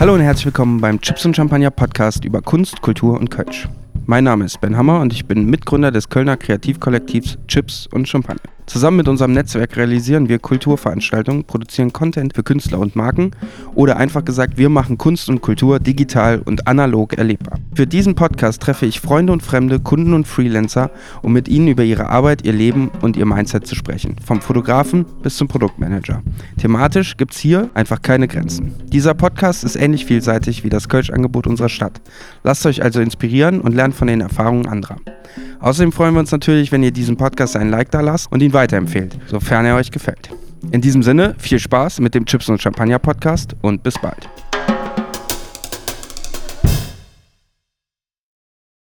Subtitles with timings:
[0.00, 3.68] Hallo und herzlich willkommen beim Chips und Champagner Podcast über Kunst, Kultur und Kölsch.
[4.06, 8.48] Mein Name ist Ben Hammer und ich bin Mitgründer des Kölner Kreativkollektivs Chips und Champagner.
[8.66, 13.32] Zusammen mit unserem Netzwerk realisieren wir Kulturveranstaltungen, produzieren Content für Künstler und Marken
[13.74, 17.58] oder einfach gesagt, wir machen Kunst und Kultur digital und analog erlebbar.
[17.74, 20.90] Für diesen Podcast treffe ich Freunde und Fremde, Kunden und Freelancer,
[21.22, 24.16] um mit ihnen über ihre Arbeit, ihr Leben und ihr Mindset zu sprechen.
[24.24, 26.22] Vom Fotografen bis zum Produktmanager.
[26.56, 28.74] Thematisch gibt es hier einfach keine Grenzen.
[28.86, 32.00] Dieser Podcast ist ähnlich vielseitig wie das Kölsch-Angebot unserer Stadt.
[32.42, 34.96] Lasst euch also inspirieren und lernt von den Erfahrungen anderer.
[35.60, 38.52] Außerdem freuen wir uns natürlich, wenn ihr diesem Podcast einen Like da lasst und ihn
[38.52, 40.30] weiterempfehlt, sofern er euch gefällt.
[40.72, 44.28] In diesem Sinne, viel Spaß mit dem Chips und Champagner Podcast und bis bald.